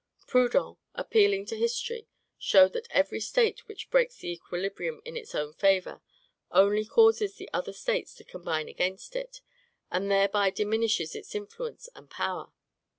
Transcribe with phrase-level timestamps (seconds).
[0.25, 2.07] Proudhon, appealing to history,
[2.39, 6.01] showed that every State which breaks the equilibrium in its own favor
[6.49, 9.41] only causes the other States to combine against it,
[9.91, 12.51] and thereby diminishes its influence and power.